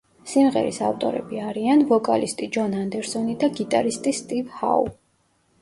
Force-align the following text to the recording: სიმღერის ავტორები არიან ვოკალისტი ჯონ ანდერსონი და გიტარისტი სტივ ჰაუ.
სიმღერის 0.29 0.79
ავტორები 0.85 1.41
არიან 1.49 1.83
ვოკალისტი 1.91 2.49
ჯონ 2.57 2.73
ანდერსონი 2.79 3.39
და 3.45 3.53
გიტარისტი 3.61 4.15
სტივ 4.23 4.53
ჰაუ. 4.63 4.91